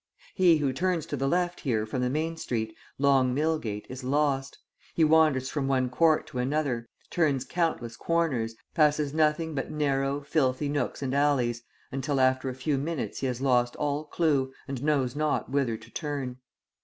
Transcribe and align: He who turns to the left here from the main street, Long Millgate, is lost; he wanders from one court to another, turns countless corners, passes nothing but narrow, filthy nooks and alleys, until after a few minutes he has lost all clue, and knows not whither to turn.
He 0.33 0.57
who 0.57 0.73
turns 0.73 1.05
to 1.05 1.15
the 1.15 1.27
left 1.27 1.59
here 1.59 1.85
from 1.85 2.01
the 2.01 2.09
main 2.09 2.35
street, 2.35 2.75
Long 2.97 3.35
Millgate, 3.35 3.85
is 3.87 4.03
lost; 4.03 4.57
he 4.95 5.03
wanders 5.03 5.47
from 5.47 5.67
one 5.67 5.91
court 5.91 6.25
to 6.29 6.39
another, 6.39 6.89
turns 7.11 7.43
countless 7.45 7.95
corners, 7.95 8.55
passes 8.73 9.13
nothing 9.13 9.53
but 9.53 9.69
narrow, 9.69 10.21
filthy 10.23 10.69
nooks 10.69 11.03
and 11.03 11.13
alleys, 11.13 11.61
until 11.91 12.19
after 12.19 12.49
a 12.49 12.55
few 12.55 12.79
minutes 12.79 13.19
he 13.19 13.27
has 13.27 13.41
lost 13.41 13.75
all 13.75 14.05
clue, 14.05 14.51
and 14.67 14.81
knows 14.83 15.15
not 15.15 15.51
whither 15.51 15.77
to 15.77 15.91
turn. 15.91 16.37